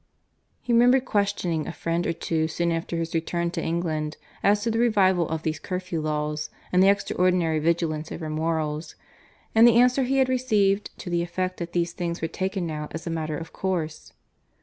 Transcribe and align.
He 0.63 0.73
remembered 0.73 1.05
questioning 1.05 1.67
a 1.67 1.71
friend 1.71 2.07
or 2.07 2.13
two 2.13 2.47
soon 2.47 2.71
after 2.71 2.97
his 2.97 3.13
return 3.13 3.51
to 3.51 3.61
England 3.61 4.17
as 4.41 4.63
to 4.63 4.71
the 4.71 4.79
revival 4.79 5.29
of 5.29 5.43
these 5.43 5.59
Curfew 5.59 6.01
laws, 6.01 6.49
and 6.71 6.81
the 6.81 6.87
xtraordinary 6.87 7.61
vigilance 7.61 8.11
over 8.11 8.27
morals; 8.27 8.95
and 9.53 9.67
the 9.67 9.75
answer 9.77 10.01
he 10.01 10.17
had 10.17 10.27
received 10.27 10.89
to 10.97 11.11
the 11.11 11.21
effect 11.21 11.57
that 11.57 11.73
those 11.73 11.91
things 11.91 12.19
were 12.19 12.27
taken 12.27 12.65
now 12.65 12.87
as 12.89 13.05
a 13.05 13.11
matter 13.11 13.37
of 13.37 13.53
course. 13.53 14.11